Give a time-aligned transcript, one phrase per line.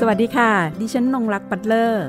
[0.00, 0.50] สวัสดีค่ะ
[0.80, 2.06] ดิฉันนงรักปัตเลอร์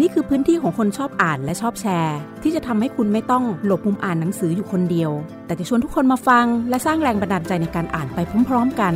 [0.00, 5.10] นี่คือพื้นที่ของคนชอบอ่านและชอบแชร์ ที่จะทำให้คุณไม่ต้องหลบมุมอ่านหนังสืออยู่คนเดียว
[5.46, 8.18] แต่จะชวนทุกคนมาฟัง และสร้างแรงบันดาลใจในการอ่านไป
[8.48, 8.94] พร้อมๆกัน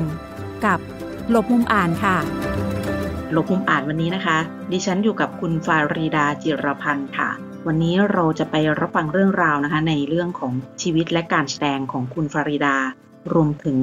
[0.64, 0.78] กับ
[1.30, 2.16] หลบมุมอ่านค่ะ
[3.32, 4.38] หลบมุมอ่านวันนี้นะคะ
[4.72, 7.30] ดิฉันอยู่กับคุณฟารีดาจิรพันธ์ค่ะ
[7.66, 12.76] วันนี้เราจะไปรับฟังเรื่องราวนะคะ ในเรื่องของชีวิตและการแสดงของคุณฟารีดา
[13.32, 13.78] รวมถึง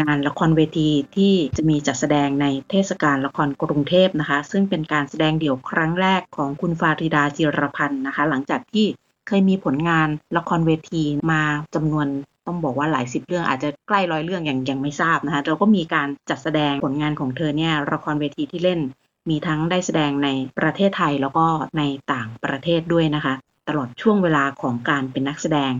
[0.00, 8.86] งานละครเวทีที่จะมีจัดแสดงในเทศกาลละครกรุงเทพนะคะ ซึ่งเป็นการแสดงเดี่ยวครั้งแรกของคุณฟาริดาจิรพันธ์นะคะ หลังจากที่
[9.26, 11.42] เคยมีผลงานละครเวทีมา
[11.74, 12.06] จำนวน
[12.46, 18.80] ต้องบอกว่าหลายสิบเรื่องอาจจะใกล้ร้อยเรื่องอย่างยังไม่ทราบนะคะเราก็มีการจัดแสดงผลงานของเธอเนี่ยละครเวทีที่เล่น
[19.30, 20.28] มีทั้งได้แสดงใน
[20.58, 21.46] ประเทศไทยแล้วก็
[21.78, 23.34] ในต่างประเทศด้วยนะคะ
[23.68, 25.72] ตลอดช่วงเวลาของการเป็นนักแสดง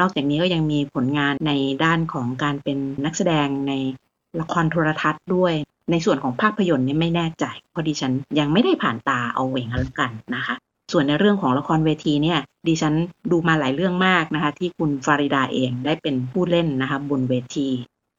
[0.00, 1.52] นอกจากนี้ก็ยังมีผลงานใน
[1.84, 3.72] ด้านของการเป็นนักแสดงใน
[4.40, 5.54] ละครโทรทัศน์ด้วย
[5.90, 10.54] ในส่วนของภาพยนตร์เนี่ยไม่แน่ใจเพราะดิฉันยังไม่ได้ผ่านตาเอาเองแล้วกันนะคะ
[10.92, 12.38] ส่วนในเรื่องของละครเวทีเนี่ย
[12.68, 12.94] ดิฉัน
[13.30, 17.68] ดูมาหลายเรื่องมากนะคะ ที่คุณฟาริดาเองได้เป็นผู้เล่นนะคะบนเวที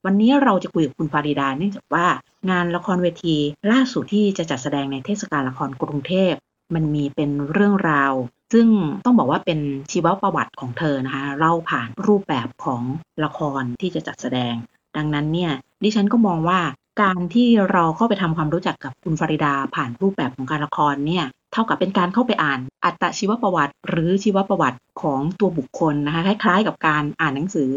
[0.04, 2.06] วันนี้เราจะคุยกับคุณฟาริดาเนื่องจากว่า
[2.50, 3.36] งานละครเวที
[3.70, 6.32] ล่าสุดที่จะจัดแสดงในเทศกาลละครกรุงเทพ
[6.74, 8.12] มันมีเป็นเรื่องราว
[8.52, 8.66] ซึ่ง
[9.04, 9.60] ต้องบอกว่าเป็น
[9.92, 12.82] ชีวประวัติของเธอนะคะเล่าผ่านรูปแบบของ
[13.24, 14.54] ละครที่จะจัดแสดง
[14.96, 15.52] ดังนั้นเนี่ย
[15.84, 16.60] ดิฉันก็มองว่า
[17.02, 27.70] การที่เราเข้าไปทำความรู้จักกับคุณฟาริดาผ่านรูปแบบของการละครเนี่ยเท่ากับเป็นการเข้าไปอ่านอัตชีวประวัติ หรือชีวประวัติของตัวบุคคลนะคะคล้าย ๆ กับการอ่านหนังสือ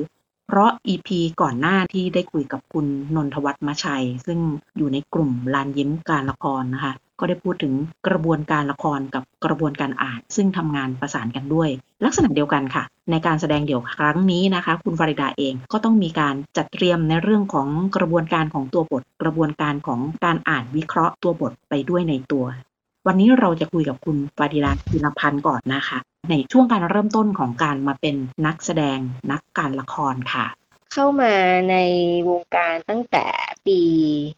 [0.47, 1.09] เพราะ EP
[1.41, 4.39] ก่อนหน้าที่ได้คุยกับคุณนนทวัฒน์มาชัย ซึ่ง
[4.77, 7.73] อยู่ในกลุ่มลานยิ้มการละครนะคะ ก็ได้พูดถึง
[8.07, 11.69] กระบวนการละครกับกระบวนการอ่าน ซึ่งทำงานประสานกันด้วย
[12.05, 22.45] ลักษณะเดียวกันค่ะ ในการแสดงเดี่ยวครั้งนี้นะคะ คุณฟาริดาเองก็ต้องมีการจัดเตรียมในเรื่องของกระบวนการของตัวบท กระบวนการของการอ่านวิเคราะห์ตัวบทไปด้วยในตัว
[23.07, 25.97] วันนี้เราจะคุยกับคุณฟาริดาจินพันธ์ก่อนนะคะ
[26.29, 28.15] ในช่วงการเริ่มต้นของการมาเป็น
[28.45, 28.99] นักแสดง
[29.31, 30.45] นักการละครค่ะ
[30.93, 31.33] เข้ามา
[31.71, 31.75] ใน
[32.29, 33.25] วงการตั้งแต่
[33.67, 33.79] ปี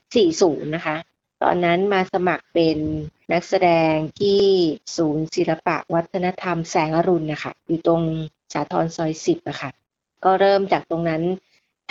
[0.08, 0.96] 40 นะคะ
[1.44, 2.78] ตอนนั้นมาสมัครเป็น
[3.32, 4.42] นักแสดงที่
[4.96, 8.02] ศูนย์ศิลปะวัฒนธรรมแสงอรุณนะคะอยู่ตรง
[8.54, 9.72] สาทรซอยสิบอะค่ะ
[10.24, 11.24] ก็เริ่มจากตรงนั้น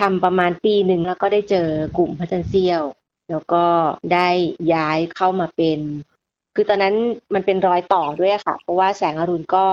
[0.00, 1.68] ทำประมาณปีหนึ่งแล้วก็ได้เจอ
[1.98, 2.82] กลุ่มพัฒนเซียว
[3.30, 3.64] แล้วก็
[4.14, 4.28] ได้
[4.74, 5.80] ย้ายเข้ามาเป็น
[6.54, 6.96] คือตอนนั้น
[7.34, 9.66] มันเป็นรอยต่อด้วยค่ะ เพราะว่าแสงอรุณก็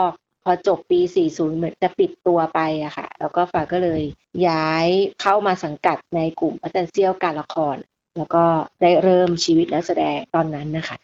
[0.43, 4.01] พอจบปี 40 เหมือนจะปิดตัวไปอะค่ะ แล้วก็ฝาก็เลย
[4.47, 4.87] ย้าย
[5.21, 7.77] เข้ามาสังกัดในกลุ่มพัฒนเซียวการละคร
[8.19, 8.45] แล้วก็
[8.81, 10.97] ได้เริ่มชีวิตนักแสดงตอนนั้นนะคะ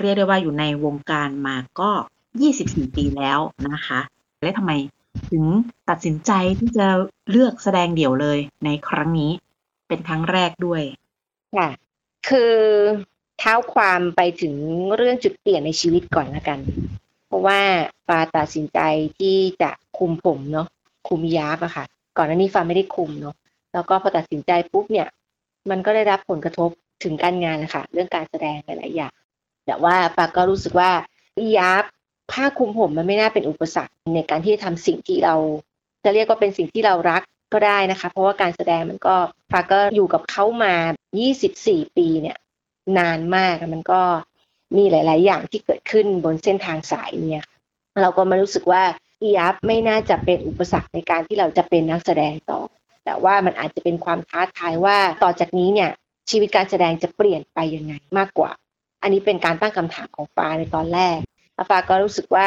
[0.00, 1.90] เรียกได้ว่าอยู่ในวงการมาก็
[2.42, 3.38] 24 ปีแล้ว
[3.72, 4.00] นะคะ
[4.42, 4.72] และทำไม
[5.30, 5.44] ถึง
[5.88, 6.86] ตัดสินใจที่จะ
[7.30, 9.30] เลือกแสดงเดี่ยวเลยในครั้งนี้
[9.88, 10.82] เป็นครั้งแรกด้วย
[11.56, 11.68] ค่ะ
[12.28, 12.54] คือ
[13.38, 14.54] เท้าความไปถึง
[14.96, 16.58] เรื่องจุดเปลี่ยนในชีวิตก่อนละกัน
[17.26, 17.60] เพราะว่า
[18.06, 18.80] ฟาตัดสินใจ
[19.18, 20.66] ที่จะคุมผมเนาะ
[21.08, 21.84] คุมยาบอะค่ะ
[22.16, 23.34] ก่อนหน้านี้ฟาไม่ได้คุมเนาะ
[23.72, 25.08] แล้วก็พอตัดสินใจปุ๊บเนี่ย
[25.70, 26.70] มันก็ได้รับผลกระทบ
[27.04, 29.14] ถึงการงานนะคะเรื่องการแสดงหลายๆอย่าง
[29.66, 30.90] แต่ว่าฟาก็รู้สึกว่า
[31.56, 31.84] ยับ
[32.32, 35.34] ผ้าคลุมผมมันไม่น่าเป็นอุปสรรคในการที่จะทำสิ่งที่เรา
[36.04, 39.14] จะเรียกว่าเป็นสิ่งที่เรารักก็ได้นะคะ เพราะว่าการแสดงมันก็
[39.52, 40.74] ฟาก็อยู่กับเขามา
[41.38, 42.38] 24 ปีเนี่ย
[42.98, 44.02] นานมากมันก็
[44.76, 47.46] มีหลาย ๆ อย่างที่เกิดขึ้นบนเส้นทางสายเนี่ย
[48.00, 48.82] เราก็มารู้สึกว่า
[49.22, 52.60] อียับไม่น่าจะเป็นอุปสรรคในการที่เราจะเป็นนักแสดงต่อ
[53.04, 55.90] แต่ว่ามันอาจจะเป็นความท้าทายว่าต่อจากนี้เนี่ย
[56.30, 58.50] ชีวิตการแสดงจะเปลี่ยนไปยังไงมากกว่า
[59.02, 61.18] อันนี้เป็นการตั้งคำถามของฟ้าในตอนแรก
[61.70, 62.46] ฟ้าก็รู้สึกว่า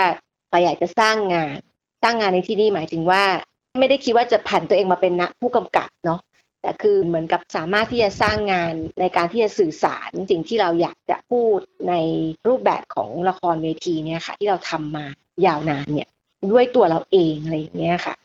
[0.52, 1.58] ฟ้าอยากจะสร้างงาน
[2.04, 3.24] สร้างงานในที่นี้หมายถึงว่า
[3.80, 6.20] ไม่ได้คิดว่าจะผันตัวเองมาเป็นนักผู้กำกับเนาะ
[6.62, 11.94] แต่คือเหมือนกับสามารถที่จะสร้างงานในการที่จะสื่อสารสิ่งที่เราอยากจะพูดใน
[12.48, 15.06] รูปแบบของละครเวทีเนี่ยค่ะ ที่เราทำมา
[15.46, 16.10] ยาวนานเนี่ย
[16.52, 18.16] ด้วยตัวเราเองอะไรอย่างเงี้ยค่ะ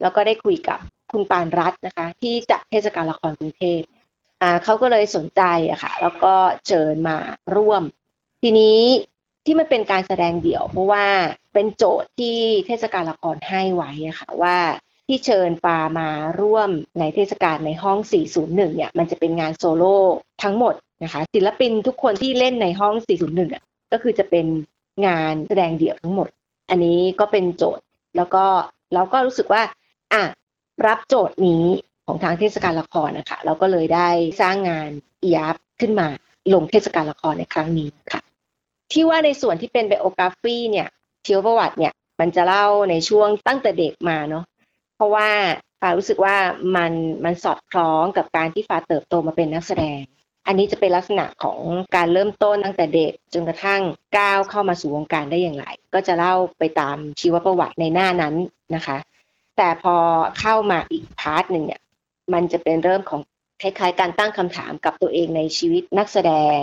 [0.00, 0.78] แล้วก็ได้คุยกับ
[1.12, 3.80] คุณปานรัตน์นะคะ ที่จัดเทศกาลละครกรุงเทพ
[4.42, 6.34] อ่าเขาก็เลยสนใจอะค่ะ แล้วก็
[6.66, 7.16] เชิญมา
[7.56, 7.82] ร่วม
[8.42, 8.80] ทีนี้
[9.44, 11.06] ที่มันเป็นการแสดงเดี่ยว เพราะว่า
[11.54, 14.56] เป็นโจทย์ที่เทศกาลละครให้ไว้อะค่ะว่า
[15.06, 16.08] ที่เชิญปามา
[16.40, 17.98] ร่วมในเทศกาลในห้อง
[18.36, 19.96] 401 เนี่ย มันจะเป็นงานโซโล่
[20.42, 22.94] ทั้งหมดนะคะ ศิลปินทุกคนที่เล่นในห้อง
[23.24, 23.62] 401อะ
[23.92, 24.46] ก็คือจะเป็น
[25.06, 26.28] งานแสดงเดี่ยวทั้งหมด
[26.70, 27.84] อันนี้ก็เป็นโจทย์
[28.16, 28.44] แล้วก็
[28.94, 29.62] เราก็รู้สึกว่า
[30.12, 30.22] อะ
[30.86, 31.64] รับโจทย์นี้
[32.06, 34.08] ของทางเทศกาลละครนะคะ เราก็เลยได้
[34.40, 34.90] สร้างงาน
[35.22, 36.08] อียับขึ้นมา
[36.54, 38.20] ลงเทศกาลละครในครั้งนี้ค่ะ
[38.92, 40.88] ที่ว่าในส่วนที่เป็นไบโอกราฟีเนี่ย
[41.26, 44.44] ชีวประวัติเนี่ยมันจะเล่าในช่วงตั้งแต่เด็กมาเนาะ
[44.96, 45.28] เพราะว่า
[45.80, 46.36] ฟ้ารู้สึกว่า
[46.76, 46.92] มัน
[47.24, 50.00] มันสอดคล้องกับการที่ฟ้าเติบโตมาเป็นนักแสดง
[50.46, 51.60] อันนี้จะเป็นลักษณะของ
[51.96, 53.80] การเริ่มต้นตั้งแต่เด็กจนกระทั่ง
[54.18, 55.64] ก้าวเข้ามาสู่วงการได้อย่างไร
[55.94, 58.34] ก็จะเล่าไปตามชีวประวัติในหน้านั้น
[58.74, 58.96] นะคะ
[59.58, 59.96] แต่พอ
[60.40, 61.82] เข้ามาอีก part หนึ่งเนี่ย
[62.32, 63.20] มันจะเป็นเริ่มของ
[63.62, 66.60] คล้ายๆ การตั้งคำถามกับตัวเองในชีวิตนักแสดง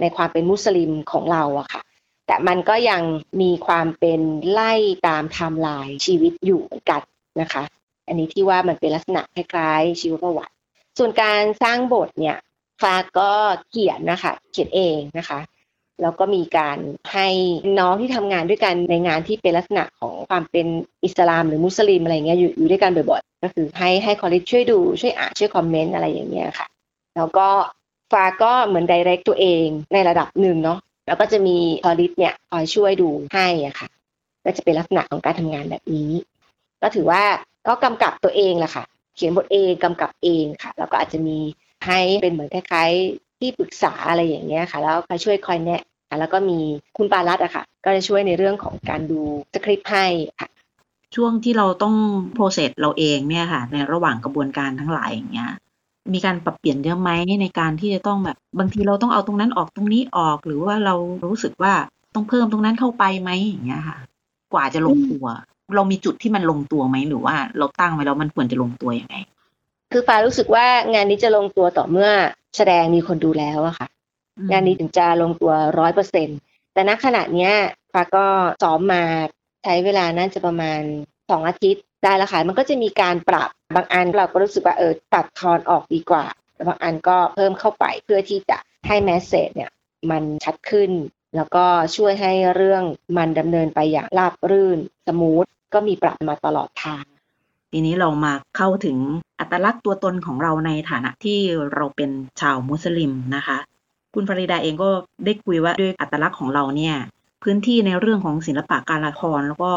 [0.00, 1.82] ในความเป็นมุสลิมของเราอะค่ะ
[2.26, 3.02] แต่มันก็ยัง
[3.40, 4.20] มีความเป็น
[4.50, 4.72] ไล่
[5.08, 7.02] ตามไทม์ไลน์ชีวิตอยู่เหมือนกัน
[7.40, 7.62] นะคะ
[8.06, 10.54] อันนี้ที่ว่ามันเป็นลักษณะคล้ายๆ ชีวประวัติ
[10.98, 12.36] ส่วนการสร้างบทเนี่ย
[12.82, 13.32] ฟ้าก็
[13.70, 15.38] เขียนนะคะ เขียนเองนะคะ
[16.02, 16.78] แล้วก็มีการ
[17.12, 17.28] ให้
[17.78, 20.66] น้องที่ทำงานด้วยกันในงานที่เป็นลักษณะของความเป็น
[21.04, 26.66] อิสลาม หรือมุสลิมอะไรเงี้ยอยู่อยู่ด้วยกันบ่อยๆก็คือให้ให้ colleague ช่วยดูช่วยอ่านช่วย comment อะไรอย่างเงี้ยค่ะ
[27.16, 27.48] แล้วก็
[28.12, 33.88] ฟ้าก็เหมือนดเรกตัวเองในระดับหนึ่งเนาะแล้วก็จะมีคอลเลจเนี่ยคอยช่วยดูให้อะค่ะ
[34.44, 36.10] ก็จะเป็นลักษณะของการทำงานแบบนี้
[36.82, 37.22] ก็ถือว่า
[37.66, 38.84] ก็กำกับตัวเองแหละค่ะ
[39.16, 41.38] เขียนบทเองกำกับเองค่ะ แล้วก็อาจจะมี
[41.86, 45.82] ให้เป็นเหมือนคล้ายๆที่ปรึกษาอะไรอย่างเงี้ยค่ะ แล้วก็ช่วยคอยแนะ
[46.18, 46.58] แล้วก็มี
[46.96, 49.20] คุณปารัตอะค่ะ ก็จะช่วยในเรื่องของการดู
[49.54, 50.06] สคริปต์ให้
[50.40, 50.48] ค่ะ
[51.16, 51.94] ช่วงที่เราต้อง
[52.34, 55.50] โปรเซสเราเองเนี่ยค่ะ ในระหว่างกระบวนการทั้งหลายอย่างเงี้ย
[56.12, 57.10] มีการปรับเปลี่ยนเยอะไหม
[57.42, 60.94] ในการที่จะต้องแบบบางทีเราต้องเอาตรงนั้นออกตรงนี้ออก หรือว่าเรา
[61.26, 61.72] รู้สึกว่า
[62.14, 63.98] ต้องเพิ่มตรงนั้นเข้าไปไหมอย่างเงี้ยค่ะ
[64.52, 65.26] กว่าจะลงตัว
[65.76, 69.16] เรามีจุดที่มันลงตัวไหมหรือว่าเราตั้งไว้แล้วมันควรจะลงตัวยังไง
[69.92, 72.10] คือฟ้ารู้สึกว่างานนี้จะลงตัวต่อเมื่อ
[72.56, 73.86] แสดงมีคนดูแล้วอะค่ะ
[74.50, 76.28] งานนี้ถึงจะลงตัวร้อยเปอร์เซ็น
[76.72, 77.52] แต่ณขณะเนี้ย
[77.92, 78.26] ฟ้าก็
[78.62, 79.04] ซ้อมมา
[79.64, 80.80] ใช้เวลาน่าจะประมาณ
[81.30, 88.58] สองอาทิตย์ได้แล้วค่ะมันก็จะมีการปรับบางอันเราก็รู้สึกว่าเออตัดทอนออกดีกว่าแต่บางอันก็เพิ่มเข้าไปเพื่อที่จะ
[88.88, 89.70] ให้ message เนี่ย
[90.10, 90.90] มันชัดขึ้น
[91.36, 91.64] แล้วก็
[91.96, 92.82] ช่วยให้เรื่อง
[93.16, 95.44] มันดำเนินไปอย่างราบรื่น smooth
[95.74, 97.04] ก็มีปรับมาตลอดทาง
[97.72, 98.96] ทีนี้เรามาเข้าถึง
[99.40, 101.38] อัตลักษณ์ตัวตนของเราในฐานะที่
[101.74, 102.10] เราเป็น
[102.40, 103.58] ชาวมุสลิมนะคะ
[104.14, 104.88] คุณฟาริดาเองก็
[105.24, 106.96] ได้คุยว่าด้วยอัตลักษณ์ของเราเนี่ย
[107.42, 109.72] พื้นที่ในเรื่องของศิลปะการละครแล้วก็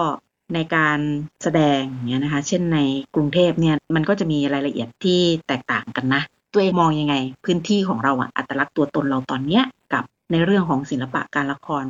[0.54, 1.00] ในการ
[1.44, 2.80] แสดงเนี่ยนะคะ เช่นใน
[3.16, 6.22] กรุงเทพเนี่ยมันก็จะมีรายละเอียดที่แตกต่างกันนะ
[6.54, 7.16] ตัวเองมองยังไง
[7.46, 9.64] พื้นที่ของเราอะอัตลักษณ์ตัวตนเราตอนเนี้ย
[9.94, 11.84] กับในเรื่องของศิลปะการละคร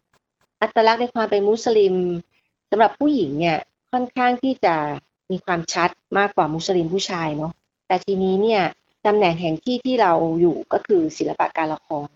[0.62, 1.94] อัตลักษณ์ในความเป็นมุสลิม
[2.70, 3.58] สำหรับผู้หญิงเนี่ย
[3.92, 4.76] ค่อนข้างที่จะ
[5.32, 7.52] มีความชัดมากกว่ามุสลิมผู้ชายเนาะ
[7.88, 8.64] แต่ทีนี้เนี่ย
[9.06, 12.08] ตำแหน่งแห่งที่ที่เราอยู่ก็คือศิลปะการละคร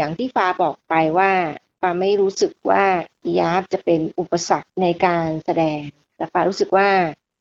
[0.00, 1.32] อย่างที่ฟ้าบอกไปว่า
[1.80, 2.84] ฟ้าไม่รู้สึกว่า
[3.24, 5.82] อิยาบจะเป็นอุปสรรคในการแสดง
[6.16, 6.88] แต่ฟ้ารู้สึกว่า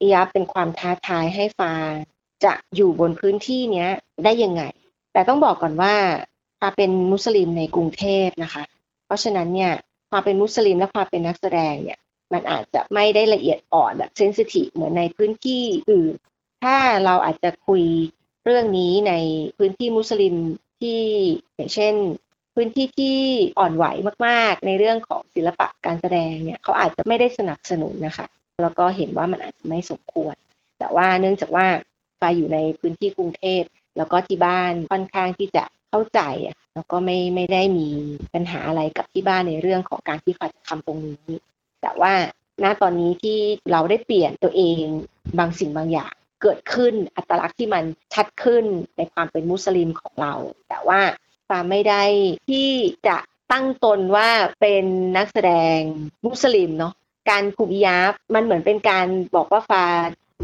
[0.01, 1.73] อิยาบเป็นความท้าทายให้ฟ้า
[2.45, 3.89] จะอยู่บนพื้นที่เนี้ย
[4.23, 4.63] ได้ยังไง
[5.13, 5.95] แต่ต้องบอกก่อนว่า
[6.59, 8.63] ฟ้าเป็นมุสลิมในกรุงเทพนะคะ
[9.05, 9.73] เพราะฉะนั้นเนี่ย
[10.09, 11.99] ความเป็นมุสลิมและความเป็นนักแสดงเนี่ย
[12.33, 16.13] มันอาจจะไม่ได้ละเอียดอ่อนแบบเซนซิทีฟเหมือนในพื้นที่อื่น
[16.63, 16.75] ถ้า
[17.05, 17.83] เราอาจจะคุย
[18.45, 19.13] เรื่องนี้ใน
[19.57, 20.35] พื้นที่มุสลิม
[20.79, 21.01] ที่
[21.55, 21.93] อย่างเช่น
[22.61, 23.19] พื้นที่ที่
[23.59, 23.85] อ่อนไหว
[24.25, 28.27] มากๆ ในเรื่องของศิลปะการแสดงเนี่ยเขาอาจจะไม่ได้สนับสนุนนะคะ
[28.61, 30.35] แล้วก็เห็นว่ามันอาจจะไม่สมควร
[30.79, 31.67] แต่ว่าเนื่องจากว่า
[32.19, 33.61] ไปอยู่ในพื้นที่กรุงเทพ
[33.97, 37.89] แล้วก็ที่บ้านค่อนข้างที่จะเข้าใจอะแล้วก็ไม่ไม่ได้มี
[38.33, 41.29] ปัญหาอะไรกับที่บ้านในเรื่องของการที่เขาจะทำตรงนี้
[41.81, 42.13] แต่ว่า
[42.63, 43.39] ณตอนนี้ที่
[43.71, 44.83] เราได้เปลี่ยนตัวเอง
[45.39, 48.65] บางสิ่งบางอย่างเกิดขึ้นอัตลักษณ์ที่มันชัดขึ้น
[48.97, 50.33] ในความเป็นมุสลิมของเรา
[50.69, 50.99] แต่ว่า
[51.49, 52.03] ฟาไม่ได้
[52.49, 52.69] ที่
[53.07, 53.17] จะ
[53.51, 54.29] ตั้งตนว่า
[54.61, 54.85] เป็น
[55.17, 55.77] นักแสดง
[56.25, 56.93] มุสลิมเนาะ
[57.29, 59.85] การคุมยาบมันเหมือนเป็นการบอกว่าฟา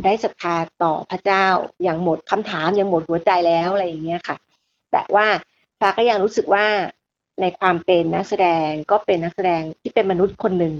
[0.04, 1.46] ได้ศรัทธาต่อพระเจ้า
[1.84, 4.38] อย่างหมดคำถามอย่างหมดหัวใจแล้วอะไรอย่างเงี้ยค่ะ
[4.92, 5.28] แต่ว่า
[5.80, 6.66] ฟาก็ยังรู้สึกว่า
[7.42, 10.74] ในความเป็นนักแสดงก็เป็นนักแสดงที่เป็นมนุษย์คนหนึ่ง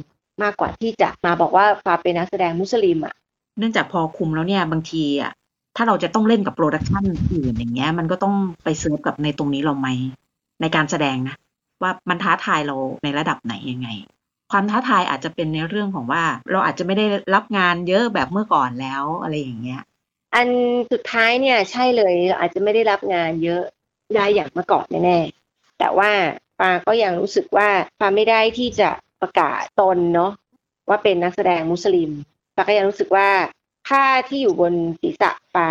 [0.44, 3.16] มากกว่าที่จะมาบอกว่าฟ้าเป็นนักแสดงมุสลิมอะ
[3.58, 5.32] เนื่องจากพอคลุมแล้วเนี่ยบางทีอะ
[5.76, 9.88] ถ้าเราจะต้องเล่นกับ production อื่นอย่างเงี้ย มันก็ต้องไปเซิร์ฟกับในตรงนี้เราไหม
[10.62, 11.36] ในการแสดงนะ
[11.82, 13.90] ว่ามันท้าทายเราในระดับไหนยังไง
[14.52, 17.06] ความท้าทายอาจจะเป็นในเรื่องของว่า เราอาจจะไม่ได้
[17.36, 19.82] รับงานเยอะแบบเมื่อก่อนแล้วอะไรอย่างเงี้ย
[20.36, 20.50] อัน
[20.92, 23.64] สุดท้ายเนี่ย ใช่เลยเราอาจจะไม่ได้รับงานเยอะ
[24.16, 26.12] ได้อย่างเมื่อก่อนแน่ๆแต่ว่า
[26.60, 28.90] ปาก็ยังรู้สึกว่าปาไม่ได้ที่จะ
[29.22, 30.32] ประกาศตนเนาะ
[30.90, 32.12] ว่าเป็นนักแสดงมุสลิม
[32.56, 33.30] ปาก็ยังรู้สึกว่า
[33.88, 35.70] ผ้าที่อยู่บนศีรษะปา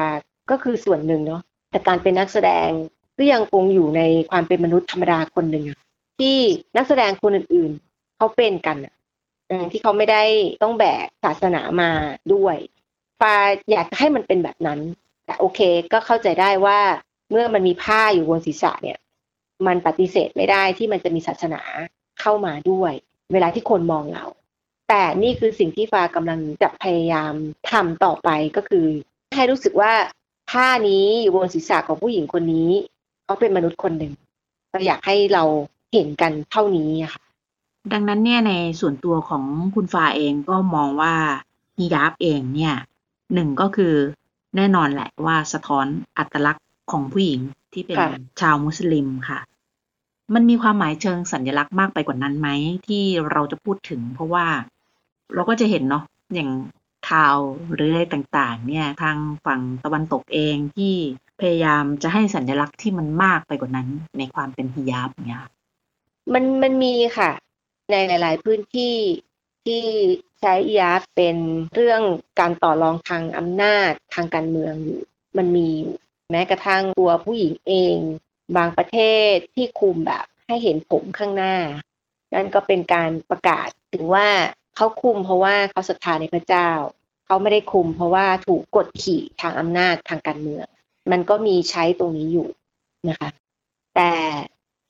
[0.51, 2.69] ก็คือส่วนหนึ่งเนาะแต่การเป็นนักแสดง
[3.19, 5.65] ก็ยังคงอยู่ในความเป็นมนุษย์ธรรมดาคนหนึ่ง
[6.21, 6.39] ที่
[6.77, 8.77] นักแสดงคนอื่นๆเขาเป็นกัน
[9.73, 10.23] ที่เขาไม่ได้
[10.63, 11.91] ต้องแบกศาสนามา
[12.35, 12.57] ด้วย
[13.23, 13.37] ปา
[13.71, 14.81] อยากให้มันเป็นแบบนั้น
[15.27, 15.61] แต่โอเค
[15.93, 16.81] ก็เข้าใจได้ว่า
[17.31, 18.99] เมื่อมันมีผ้าอยู่บนศีรษะเนี่ย
[19.67, 21.63] มันปฏิเสธไม่ได้ที่มันจะมีศาสนา
[22.21, 22.93] เข้ามาด้วย
[23.33, 24.25] เวลาที่คนมองเรา
[24.97, 27.35] แต่นี่คือสิ่งที่ฟ้ากำลังจะพยายาม
[27.71, 28.87] ทำต่อไปก็คือ
[29.37, 29.93] ให้รู้สึกว่า
[30.51, 32.71] ผ้านี้อยู่บนศีรษะของผู้หญิงคนนี้
[33.25, 34.13] เขาเป็นมนุษย์คนหนึ่ง
[34.73, 35.45] ก็อยากให้เรา
[35.93, 37.23] เห็นกันเท่านี้ค่ะ
[37.93, 41.15] ดังนั้นเนี่ยในส่วนตัวของคุณฟ้าเองก็มองว่า
[41.79, 42.75] ฮิญาบเองเนี่ย
[43.35, 43.95] หนึ่งก็คือ
[44.57, 45.87] แน่นอนแหละว่าสะท้อน
[46.19, 47.41] อัตลักษณ์ของผู้หญิง
[47.73, 48.09] ที่เป็นค่ะ
[48.41, 49.41] ชาวมุสลิมค่ะ
[50.35, 52.49] มันมีความหมายเชิงสัญลักษณ์มากไปกว่านั้นไหม
[52.87, 54.47] ที่เราจะพูดถึง เพราะว่า
[55.35, 56.05] เราก็จะเห็นเนาะ
[56.35, 56.51] อย่าง
[57.11, 57.39] ข่าว
[57.75, 59.17] หรืออะไรต่างๆ เนี่ยทาง
[59.47, 60.95] ฝั่งตะวันตกเองที่
[61.41, 63.89] พยายามจะให้สัญลักษณ์ที่มันมากไปกว่านั้น
[64.19, 65.51] ในความเป็นฮิญาบเนี่ยค่ะ
[66.33, 67.31] มันมันมีค่ะ
[67.91, 68.97] ในหลาย ๆ พื้นที่
[69.65, 69.85] ที่
[70.41, 71.37] ใช้ยาเป็น
[71.75, 72.03] เรื่อง
[72.41, 75.01] การต่อรองทางอำนาจทางการเมืองอยู่
[75.37, 75.69] มันมี
[76.31, 77.97] แม้กระทั่งตัวผู้หญิงเอง
[78.57, 78.99] บางประเท
[79.31, 81.57] ศที่คุมแบบให้เห็นผมข้างหน้า
[82.35, 84.29] นั่นก็เป็นการประกาศถึงว่า
[84.77, 86.71] เขาคุมเพราะว่าเขาศรัทธาในพระเจ้า
[87.27, 90.67] เขาไม่ได้คุมเพราะว่าถูกกดขี่ทางอำนาจทางการเมือง
[91.11, 92.49] มันก็มีใช้ตรงนี้อยู่
[93.09, 93.29] นะคะ
[93.95, 94.13] แต่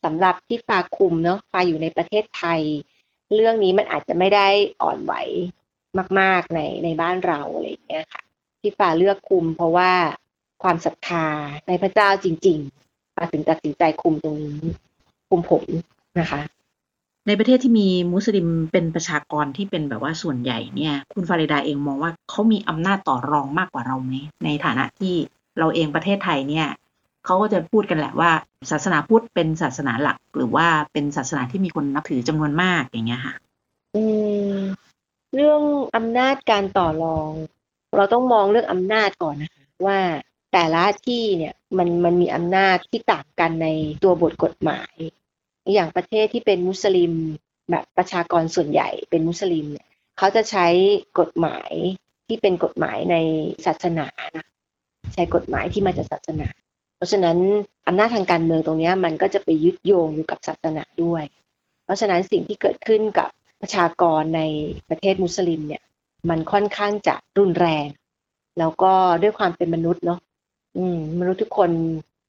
[0.05, 2.61] สำหรับที่ฟ้าคุมเนาะฟ้าอยู่ในประเทศไทย
[3.35, 4.49] เรื่องนี้มันอาจจะไม่ได้
[4.83, 5.15] อ่อนไหว
[6.21, 8.23] มาก ๆในในบ้านเราอะไรอย่างเงี้ยค่ะ
[8.61, 9.93] ที่ฟ้าเลือกคุม เพราะว่า
[10.63, 11.27] ความศรัทธา
[11.69, 14.61] ในพระเจ้าจริงๆฟ้าถึงตัดสินใจคุมตรงนี้
[15.29, 15.65] คุมผม
[16.19, 16.41] นะคะ
[17.27, 24.13] ในประเทศที่มีมุสลิมเป็นประชากรที่เป็นแบบว่าส่วนใหญ่เนี่ย คุณฟาริดาเองมองว่าเขามีอำนาจต่อรองมากกว่าเราไหม
[24.45, 25.15] ในฐานะที่
[25.59, 26.69] เราเองประเทศไทยเนี่ย
[27.25, 28.31] เขาก็จะพูดกันแหละว่า
[28.71, 33.35] ศาสนาพุทธเป็นศาสนาหลัก หรือว่าเป็นศาสนาที่มีคนนับถือจำนวนมากอย่างเงี้ยค่ะ
[33.95, 34.03] อื
[34.53, 34.57] ม
[35.35, 35.63] เรื่อง
[35.97, 37.31] อำนาจการต่อรอง
[37.97, 39.99] เราต้องมองเรื่องอำนาจก่อนนะคะว่า
[40.53, 43.69] แต่ละที่เนี่ยมันมันมีอำนาจที่ต่างกันใน
[44.03, 44.95] ตัวบทกฎหมาย
[45.73, 47.13] อย่างประเทศที่เป็นมุสลิม
[47.71, 50.67] แบบประชากรส่วนใหญ่เป็นมุสลิมเนี่ยเขาจะใช้
[51.21, 51.73] กฎหมาย
[52.27, 53.17] ที่เป็นกฎหมายใน
[53.67, 54.07] ศาสนา
[54.37, 54.47] นะ
[55.15, 56.49] ใช้กฎหมายที่มาจากศาสนา
[56.97, 57.39] เพราะฉะนั้น
[57.87, 61.25] อำนาจทางการเมืองตรงนี้มันก็จะไปยึดโยงอยู่กับศาสนาด้วย
[61.85, 63.29] เพราะฉะนั้นสิ่งที่เกิดขึ้นกับ
[63.61, 64.43] ประชากรใน
[64.89, 65.83] ประเทศมุสลิมเนี่ย
[66.31, 67.87] มันค่อนข้างจะรุนแรง
[68.59, 68.93] แล้วก็
[69.23, 70.21] ด้วยความเป็นมนุษย์เนาะ
[70.77, 71.71] อืมมนุษย์ทุกคน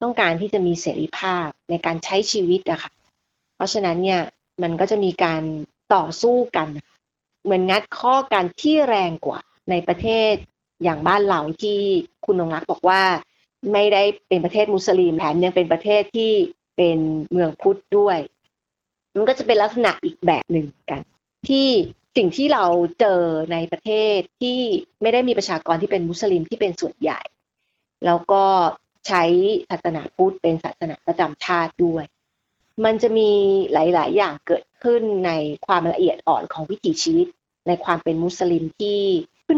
[0.02, 2.92] ต้องการที่จะมีเสรีภาพในการใช้ชีวิตอะค่ะ
[3.56, 4.22] เพราะฉะนั้นเนี่ย
[4.62, 5.42] มันก็จะมีการ
[5.94, 6.68] ต่อสู้กัน
[7.44, 10.34] เหมือนงัดข้อกันที่แรงกว่าในประเทศ
[10.84, 11.80] อย่างบ้านเราที่
[12.26, 13.02] คุณนงรักบอกว่า
[13.74, 16.32] ไม่ได้เป็นประเทศมุสลิมแถมยังเป็นประเทศที่
[16.78, 16.98] เป็น
[17.32, 18.20] เมืองพุทธด้วย
[19.16, 21.02] มันก็จะเป็นลักษณะอีกแบบหนึ่งกัน
[21.50, 21.68] ที่
[22.18, 22.66] สิ่งที่เรา
[23.00, 23.22] เจอ
[23.52, 24.60] ในประเทศที่
[25.02, 27.22] ไม่ได้มีประชากรที่เป็นมุสลิมที่เป็นส่วนใหญ่
[28.06, 28.44] แล้วก็
[29.08, 29.24] ใช้
[29.70, 32.06] ศาสนาพุทธเป็นศาสนาประจำชาติด้วย
[32.84, 33.30] มันจะมี
[33.74, 35.32] หลาย ๆ อย่างเกิดขึ้นใน
[35.66, 37.28] ความละเอียดอ่อนของวิถีชีวิต
[37.68, 39.02] ในความเป็นมุสลิมที่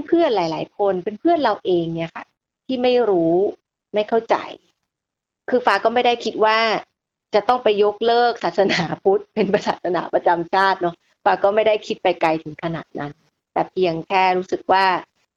[0.08, 2.26] เพื่อน ๆ หลาย ๆ คนเพื่อนเราเองเนี่ยค่ะ
[2.66, 3.36] ที่ไม่รู้
[3.94, 4.36] ไม่เข้าใจ
[5.50, 6.60] คือฟ้าก็ไม่ได้คิดว่า
[7.34, 13.12] จะต้องไปยกเลิกศาสนาพุทธ เป็นศาสนาประจำชาติเนาะฟ้าก็ไม่ได้คิดไปไกลถึงขนาดนั้น
[13.54, 14.86] แต่เพียงแค่รู้สึกว่า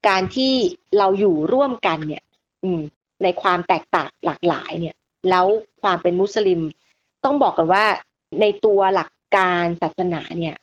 [0.09, 0.55] การที่
[0.99, 2.25] เราอยู่ร่วมกันเนี่ย
[2.63, 2.81] อืม
[3.23, 4.97] ในความแตกต่างหลากหลายเนี่ย
[5.31, 5.47] แล้ว
[5.83, 6.61] ความเป็นมุสลิม
[7.25, 7.85] ต้องบอกกันว่า
[8.41, 10.57] ในตัวหลักการศาสนาเนี่ย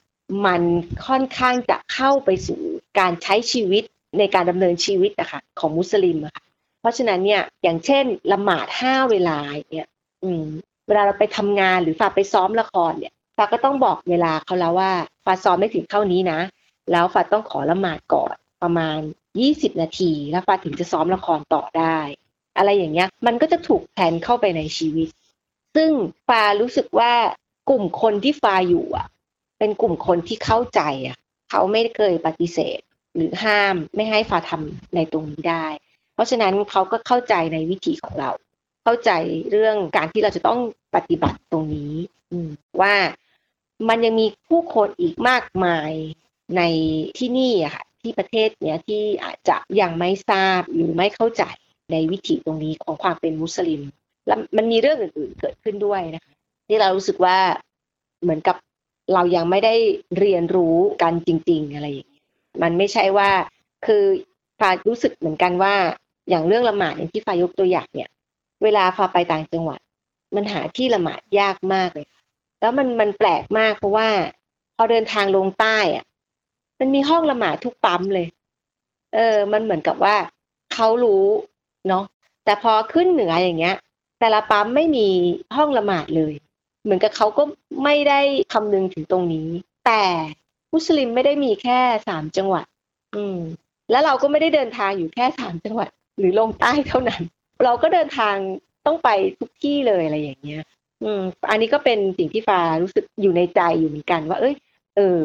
[0.46, 0.62] มัน
[1.08, 2.62] ค่อนข้างจะเข้าไปสู่
[3.00, 3.84] การใช้ชีวิต
[4.18, 6.44] ในการดำเนินชีวิตนะคะของมุสลิมอะค่ะ
[6.82, 9.38] เพราะฉะนั้นเนี่ยอย่างเช่นละหมาดห้าเวลา
[9.72, 9.88] เนี่ย
[10.24, 10.46] อืม
[10.88, 14.92] เวลาเราไปทำงานหรือฝากไปซ้อมละครเนี่ยฟ้าก็ต้องบอกเวลาเขาแล้วว่า
[15.26, 16.40] ฟ้าซ้อมไม่ถึงเท่านี้นะ
[16.92, 18.34] แล้วฟ้าต้องขอละหมาดก่อน
[18.64, 19.00] ประมาณ
[19.40, 21.98] ยี่สิบนาที แล้วฟ้าถึงจะซ้อมละครต่อได้
[22.58, 25.08] อะไรอย่างเงี้ยมันก็จะถูกแผนเข้าไปในชีวิต
[25.78, 25.92] ซึ่ง
[26.28, 27.14] ฟ้ารู้สึกว่า
[27.70, 29.08] กลุ่มคนที่ฟ้าอยู่อะ
[29.60, 31.18] เป็นกลุ่มคนที่เข้าใจอะ
[31.50, 32.80] เขาไม่เคยปฏิเสธ
[33.16, 35.66] หรือห้ามไม่ให้ฟ้าทำในตรงนี้ได้
[36.14, 38.32] เพราะฉะนั้นเขาก็เข้าใจในวิถีของเรา
[38.84, 39.12] เข้าใจ
[39.52, 40.60] เรื่องการที่เราจะต้อง
[40.96, 41.94] ปฏิบัติตรงนี้
[42.32, 42.38] อื
[42.82, 42.96] ว่า
[43.90, 45.92] มันยังมีผู้คนอีกมากมาย
[46.58, 46.62] ใน
[47.18, 51.44] ที่นี่อะค่ะที่ประเทศเนี้ยที่อาจจะยังไม่ทราบหรือไม่เข้าใจ
[51.92, 53.82] ในวิถีตรงนี้ของความเป็นมุสลิม
[54.28, 56.34] แล้วมันมีเรื่องอื่นๆเกิดขึ้นด้วยนะคะ
[56.68, 57.38] ที่เรารู้สึกว่า
[58.24, 58.56] เหมือนกับ
[59.14, 59.76] เรายังไม่ได้
[60.20, 62.24] เรียนรู้กันจริง ๆ อะไรอย่างเงี้
[62.62, 63.30] มันไม่ใช่ว่า
[63.86, 64.04] คือ
[64.60, 65.76] ฟารู้สึกเหมือนกันว่า
[66.30, 68.10] อย่างเรื่องละหมาดอย่างที่ฟายกตัวอย่างเนี่ย
[68.64, 69.80] เวลาฟาไปต่างจังหวัด
[70.36, 72.08] มันหาที่ละหมาดยากมากเลย
[72.60, 74.10] แล้วมันมันแปลกมากเพราะว่า
[74.76, 76.06] พอเดินทางลงใต้อะ
[76.80, 78.28] มันมีห้องละหมาดทุกปั๊มเลย
[79.14, 80.16] เออ มันเหมือนกับว่า
[80.74, 81.26] เขารู้
[81.88, 82.04] เนาะ
[82.46, 83.76] แต่พอขึ้นเหนืออย่างเงี้ย
[84.20, 85.08] แต่ละปั๊มไม่มี
[85.56, 86.34] ห้องละหมาดเลย
[86.84, 87.44] เหมือนกับเขาก็
[87.84, 88.20] ไม่ได้
[88.54, 89.48] คำนึงถึงตรงนี้
[89.86, 90.04] แต่
[90.74, 92.66] มุสลิมไม่ได้มีแค่สามจังหวัด
[93.16, 93.40] อืม
[93.92, 97.22] แล้วเราก็ไม่ได้เดินทางอยู่แค่สามจังหวัด หรือลงใต้เท่านั้น
[97.64, 98.36] เราก็เดินทาง
[98.86, 99.10] ต้องไป
[99.40, 100.64] ทุกที่เลยอะไรอย่างเงี้ย
[101.04, 104.56] อืม อันนี้ก็เป็นสิ่งที่ฟารู้สึกอยู่ในใจอยู่เหมือนกัน ว่า เอ้ย
[104.96, 105.20] เออ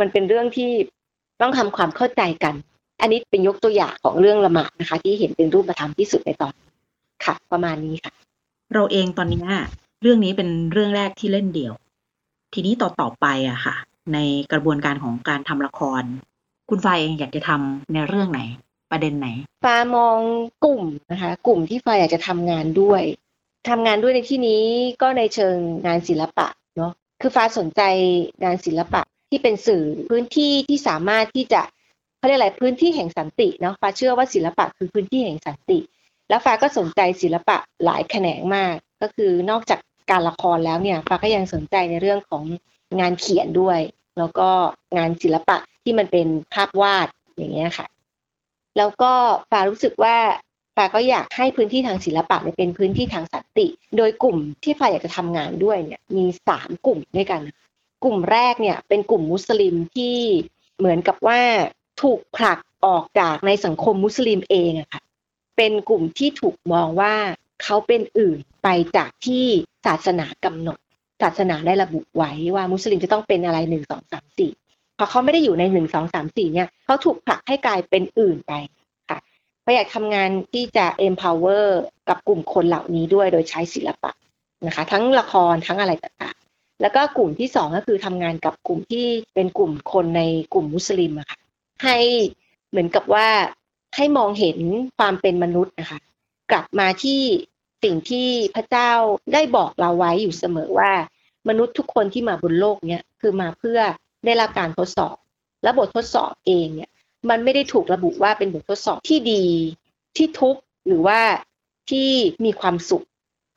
[0.00, 0.70] มันเป็นเรื่องที่
[1.40, 2.54] ต้องทำความเข้าใจกัน
[3.00, 6.54] อันนี้เป็นยกตัวอย่างของเรื่องละหมาดนะคะ ที่เห็นเป็นรูปธรรมที่สุดในตอน
[7.24, 8.12] ค่ะ ประมาณนี้ค่ะ
[8.72, 9.44] เราเองตอนนี้
[10.02, 11.74] เรื่องนี้เป็นเรื่องแรกที่เล่นเดี่ยว
[12.54, 13.76] ทีนี้ต่อต่อไปอะค่ะ
[14.12, 14.18] ใน
[14.52, 16.02] กระบวนการของการทำละคร
[16.68, 18.40] คุณฟ้าเองอยากจะทำในเรื่องไหน
[18.90, 19.28] ประเด็นไหน
[19.64, 20.18] ฟ้ามอง
[20.64, 23.02] กลุ่มนะคะ กลุ่มที่ฟ้าอยากจะทำงานด้วย
[23.68, 24.62] ทำงานด้วยในที่นี้
[25.02, 25.56] ก็ในเชิง
[25.86, 27.82] งานศิลปะเนาะคือฟ้าสนใจ
[28.42, 31.62] งานศิลปะที่เป็นสื่อพื้นที่ที่สามารถที่จะ
[32.18, 35.78] เขาเรียกอะไรพื้นที่แห่งสันติเนาะฟ้าเชื่อว่าศิลปะคือพื้นที่แห่งสันติ
[36.28, 42.44] แล้วฟ้าก็สนใจศิลปะหลายแขนงมาก ก็คือนอกจากการละครแล้วเนี่ยฟ้าก็ยังสนใจในเรื่องของ
[43.00, 43.80] งานเขียนด้วย
[44.18, 44.48] แล้วก็
[44.96, 47.86] งานศิลปะที่มันเป็นภาพวาดอย่างเงี้ยค่ะ
[48.76, 49.12] แล้วก็
[49.50, 50.16] ฟ้ารู้สึกว่า
[50.76, 53.66] ฟ้าก็อยากให้พื้นที่ทางศิลปะเป็นพื้นที่ทางสันติ
[53.96, 57.40] โดยกลุ่มที่ฟ้าอยากจะทำงานด้วยเนี่ยมีสามกลุ่มด้วยกัน
[58.04, 60.18] กลุ่มแรกเนี่ยเป็นกลุ่มมุสลิมที่
[60.78, 61.40] เหมือนกับว่า
[62.02, 65.02] ถูกผลักออกจากในสังคมมุสลิมเองอะค่ะ
[65.56, 67.14] เป็นกลุ่มที่ถูกมองว่า
[67.62, 69.44] เขาเป็นอื่นไปจากที่
[69.86, 70.78] ศาสนากำหนด
[71.22, 74.52] ศาสนาได้ระบุไว้ว่ามุสลิมจะต้องเป็นอะไรหนึ่งสองสามสี่
[74.98, 78.52] พอเขาไม่ได้อยู่ในหนึ่งสองสามสี่เนี่ยเขาถูกผลักให้กลายเป็นอื่นไป
[79.10, 79.18] ค่ะ
[79.64, 81.66] ก็อยากทำงานที่จะ empower
[82.08, 84.12] กับกลุ่มคนเหล่านี้ด้วยโดยใช้ศิลปะ
[84.66, 91.38] นะคะ ทั้งละครทั้งอะไรต่างๆ แล้วก็กลุ่มที่สองก็คือทำงานกับกลุ่มที่เป็นกลุ่มคนในกลุ่มมุสลิมอะค่ะ
[91.84, 91.98] ให้
[92.70, 93.28] เหมือนกับว่า
[93.96, 94.58] ให้มองเห็น
[94.98, 96.00] ความเป็นมนุษย์นะคะ
[96.50, 97.20] กลับมาที่
[97.84, 98.90] สิ่งที่พระเจ้า
[99.32, 100.92] ได้บอกเราไว้อยู่เสมอว่า
[101.48, 103.80] มนุษย์ทุกคนที่มาบนโลกเนี้ยคือมาเพื่อ
[104.24, 105.16] ได้รับการทดสอบ
[105.62, 106.90] และบททดสอบเองเนี่ย
[107.30, 109.44] มันไม่ได้ถูกระบุว่าเป็นบททดสอบที่ดี
[110.16, 111.20] ที่ทุกข์หรือว่า
[111.90, 112.10] ที่
[112.44, 113.04] มีความสุข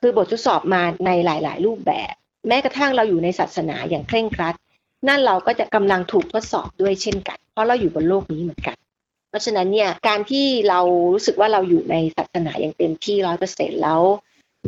[0.00, 2.12] คือบททดสอบมาในหลาย ๆ รูปแบบ
[2.48, 4.54] แม้กระทั่งเราอยู่ในศาสนาอย่างเคร่งครัด
[5.08, 8.76] นั่นเราก็จะกำลังถูกทดสอบด้วยเช่นกัน เพราะเราอยู่บนโลกนี้เหมือนกัน
[9.28, 10.80] เพราะฉะนั้นเนี่ยการที่เรา
[11.12, 14.02] รู้สึกว่าเราอยู่ในศาสนาอย่างเต็มที่ร้อยเปอร์เซ็นแล้ว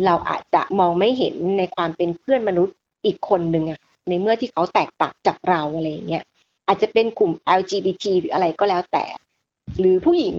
[0.07, 6.25] เราอาจจะมองไม่เห็นในความเป็นเพื่อนมนุษย์อีกคนหนึ่งอะในเมื่อที่เขาแตกต่างจากเราอะไรเงี้ย
[6.67, 9.05] อาจจะเป็นกลุ่ม LGBT หรืออะไรก็แล้วแต่
[9.79, 10.37] หรือผู้หญิง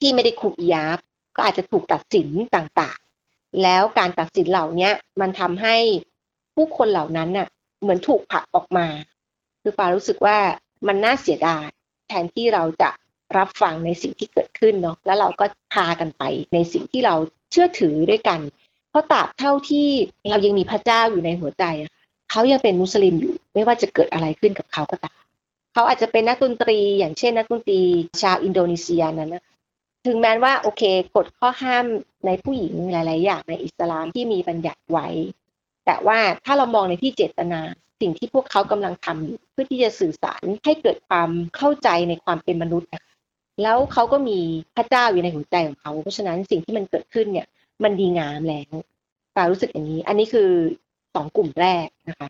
[0.00, 0.98] ที่ไม่ได้คุมยาบ
[1.36, 5.76] ก็อาจจะถูกตัดสินต่างๆ แล้วการตัดสินเหล่านี้มันทำให้
[6.54, 7.48] ผู้คนเหล่านั้นน่ะ
[7.80, 8.86] เหมือนถูกผลักออกมา
[9.62, 10.38] คือปารู้สึกว่า
[10.86, 11.66] มันน่าเสียดาย
[12.08, 12.90] แทนที่เราจะ
[13.38, 16.22] รับฟังในสิ่งที่เกิดขึ้นเนาะแล้วเราก็พากันไป
[16.54, 17.14] ในสิ่งที่เรา
[17.50, 18.40] เชื่อถือด้วยกัน
[18.90, 19.86] เพราะตราบเท่าที่
[20.30, 21.64] เรายังมีพระเจ้าอยู่ในหัวใจ
[22.30, 25.18] เขายังเป็นมุสลิมอยู่ไม่ว่าจะเกิดอะไรขึ้นกับเขาก็ตาม
[25.72, 27.80] เขาอาจจะเป็นนักดนตรี อย่างเช่น นักดนตรี
[28.22, 29.44] ชาวอินโดนีเซียนั้นนะ
[30.06, 30.82] ถึงแม้ว่าโอเค
[31.16, 31.84] กฎข้อห้าม
[32.26, 35.08] ในผู้หญิงหลาย ๆ อย่างในอิสลามที่มีบัญญัติไว้
[35.86, 37.60] แต่ว่าถ้าเรามองในที่เจตนา
[38.00, 43.09] สิ่งที่พวกเขากำลังทำอยู่เพื่อที่จะสื่อสารให้เกิดความเข้าใจในความเป็นมนุษย์นะคะ
[43.62, 44.38] แล้วเขาก็มี
[44.76, 47.46] พระเจ้าอยู่ในหัวใจของเขา เพราะฉะนั้นสิ่งที่มันเกิดขึ้นเนี่ย
[47.82, 48.74] มันดีงามแล้ว
[49.34, 50.50] ปารู้สึกอย่างนี้ อันนี้คือ
[51.14, 52.28] สองกลุ่มแรกนะคะ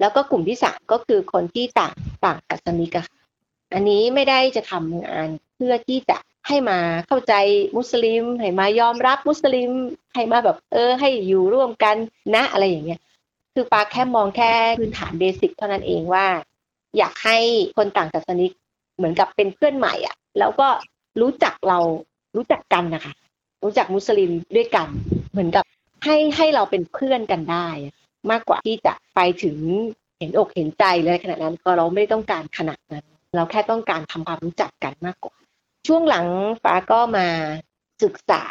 [0.00, 3.04] แล้วก็กลุ่มที่สามก็คือคนที่ต่างต่างศาสนิกะ
[3.74, 7.34] อันนี้ไม่ได้จะทำงานเพื่อที่จะให้มาเข้าใจ
[7.76, 9.70] มุสลิม ให้มายอมรับมุสลิม
[10.14, 11.96] ให้มาแบบ เออ ให้อยู่ร่วมกัน
[12.34, 13.00] นะอะไรอย่างเงี้ย
[13.54, 16.26] คือปาแค่มองแค่พื้นฐานเบสิกเท่านั้นเองว่า
[16.98, 17.38] อยากให้
[17.76, 18.52] คนต่างศาสนิก
[18.96, 20.68] เหมือนกับเป็นเพื่อนใหม่อะ แล้วก็
[21.20, 21.78] รู้จักเรา
[22.36, 23.14] รู้จักกันนะคะ
[23.64, 24.88] รู้จักมุสลิมด้วยกัน
[25.32, 25.64] เหมือนกับ
[26.04, 27.68] ให้ให้เราเป็นเพื่อนกันได้
[28.30, 29.58] มากกว่าที่จะไปถึง
[30.18, 35.36] เห็นอกเห็นใจเลยขนาดนั้นก็เราไม่ต้องการขนาดนั้น เราแค่ต้องการทำความรู้จักกันมากกว่า
[35.86, 36.26] ช่วงหลัง
[36.62, 37.26] ฟ้าก็มา
[38.02, 38.44] ศึกษา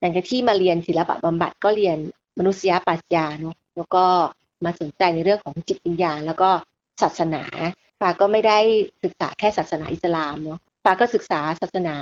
[0.00, 1.98] หลังจากที่มาเรียนศิลปะบำบัดก็เรียน
[2.38, 4.04] มนุษยปรัชญาเนาะแล้วก็
[4.64, 6.50] มาสนใจในเรื่องของจิตวิญญาณแล้วก็
[7.02, 7.42] ศาสนา
[8.00, 8.58] ฟ้าก็ไม่ได้
[9.02, 11.96] ศึกษาแค่ศาสนาอิสลามเนาะ ฟ้าก็ศึกษาศาสนา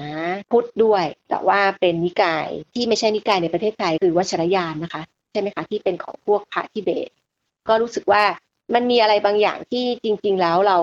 [0.51, 7.11] พุทธด้วย แต่ว่าเป็นนิกายที่ไม่ใช่นิกายในประเทศไทยคือวัชรยานนะคะ ใช่ไหมคะที่เป็นของพวกพระทิเบต
[7.69, 8.23] ก็รู้สึกว่า
[8.75, 10.79] มันมีอะไรบางอย่างที่จริง ๆ แล้วเรา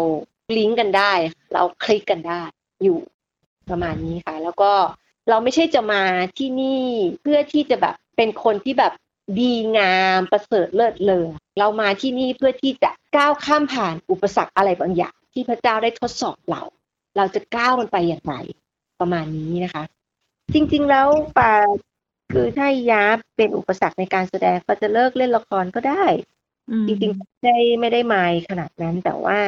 [0.57, 1.11] ลิงก์กันได้
[1.53, 2.41] เราคลิกกันได้
[2.83, 2.99] อยู่
[3.69, 4.71] ประมาณนี้ค่ะ แล้วก็
[5.29, 6.03] เราไม่ใช่จะมา
[6.37, 6.83] ที่นี่
[7.21, 8.93] เพื่อที่จะแบบเป็นคนที่แบบ
[9.39, 11.27] ดีงามประเสริฐเลิศเลอ
[11.59, 16.61] เรามาที่นี่เพื่อที่จะก้าวข้ามผ่านอุปสรรคอะไรบางอย่าง ที่พระเจ้าได้ทดสอบเรา
[17.17, 18.33] เราจะก้าวมันไปอย่างไร
[18.99, 19.83] ประมาณนี้นะคะ
[20.53, 21.53] จริงๆแล้วปา
[22.33, 26.05] คือถ้ายับเป็นอุปสรรคในการแสดงก็จะเลิกเล่นละครก็ได้
[26.87, 29.39] จริงๆไม่ได้ไม่ได้ไม่ขนาดนั้นแต่ว่า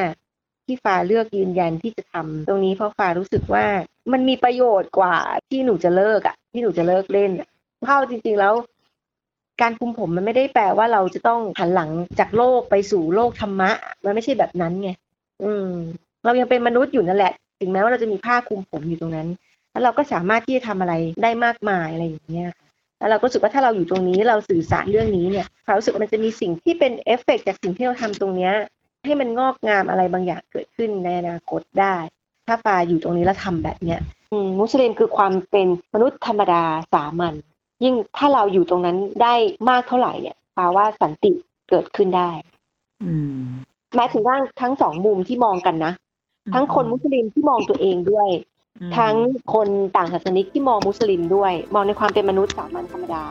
[0.66, 3.66] ที่ฟ้าเลือกยืนยันที่จะทำตรงนี้เพราะฟ้ารู้สึกว่า
[4.12, 5.16] มันมีประโยชน์กว่า
[5.48, 7.30] ที่หนูจะเลิกอะ ที่หนูจะเลิกเล่น
[7.86, 8.54] เข้าจริง ๆแล้ว
[9.60, 13.70] การคุมผมมันไม่ได้แปลว่าเราจะต้องหันหลังจากโลกไปสู่โลกธรรมะ
[14.04, 14.90] มันไม่ใช่แบบนั้นไง
[15.42, 15.68] อืม
[16.24, 19.28] เรายังเป็นมนุษย์อยู่นั่นแหละ ถึงแม้ว่าเราจะมีผ้าคลุมผมอยู่ตรงนั้น
[19.72, 22.50] แล้วเราก็สามารถที่จะทำอะไรได้มากมายอะไรอย่างเงี้ย
[22.98, 28.54] แล้วเราก็รู้สึกว่าถ้าเราอยู่ตรงนี้เราสื่อสารเรื่องนี้เนี่ยเรารู้สึกว่ามันจะมีสิ่งที่เป็นเอฟเฟกจากสิ่งที่เราทำตรงเนี้ย
[29.04, 31.96] ให้มันงอกงามอะไรบางอย่างเกิดขึ้นในอนาคตได้
[32.46, 34.00] ถ้าปาอยู่ตรงนี้แล้วทาแบบเนี้ย
[34.60, 36.62] มุสลิมคือความเป็นมนุษย์ธรรมดา
[36.94, 37.34] สามัญ
[37.84, 39.34] ยิ่งถ้าเราอยู่ตรงนั้นได้
[39.68, 41.32] มากเท่าไหร่เนี่ยปาว่าสันติ
[41.70, 42.30] เกิดขึ้นได้
[43.02, 43.40] อืม
[43.96, 45.92] หมายถึงว่าทั้งสองมุมที่มองกันนะ
[46.54, 48.28] ทั้งคนมุสลิมที่มองตัวเองด้วย
[48.98, 49.14] ทั้ง
[49.54, 53.24] คนต่างศาสนิกที่มองมุสลิมด้วย มองในความเป็นมนุษย์สามัญธรรมดา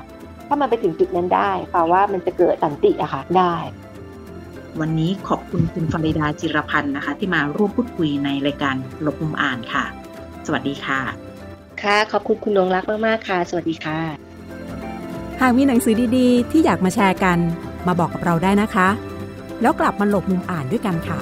[0.47, 3.55] ถ้ามันไปถึงจุดนั้นได้แปลว่ามันจะเกิดสันติอะค่ะได้
[4.79, 9.85] วันนี้ขอบคุณคุณฟาริดาจิรพันธ์นะคะ ที่มาร่วมพูดคุยในรายการหลบมุมอ่านค่ะ
[10.45, 11.01] สวัสดีค่ะ
[11.81, 13.99] ค่ะ ขอบคุณคุณนงรักมากๆค่ะ สวัสดีค่ะ
[15.41, 17.37] หากมีหนังสือดีๆ ที่อยากมาแชร์กัน
[17.87, 18.89] มาบอกกับเราได้นะคะ
[19.61, 21.19] แล้วกลับมาหลบมุมอ่านด้วยกันค่ะ